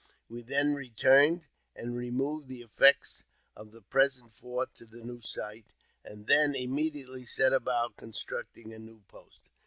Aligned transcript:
We 0.27 0.41
then 0.41 0.73
returned, 0.73 1.43
and 1.75 1.95
removed 1.95 2.47
the 2.47 2.61
effects 2.63 3.21
of 3.55 3.71
the 3.71 3.83
present 3.83 4.31
iOrt 4.41 4.73
to 4.77 4.85
the 4.87 5.03
new 5.03 5.21
site, 5.21 5.67
and 6.03 6.25
then 6.25 6.55
immediately 6.55 7.27
set 7.27 7.53
about 7.53 7.97
construct 7.97 8.57
ing 8.57 8.73
a 8.73 8.79
new 8.79 9.03
post. 9.07 9.41